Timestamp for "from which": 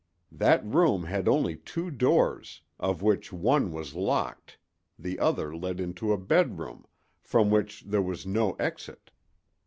7.21-7.83